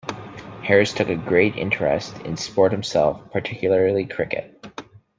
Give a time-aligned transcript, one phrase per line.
[0.63, 4.65] Harris took a great interest in sport himself, particularly cricket.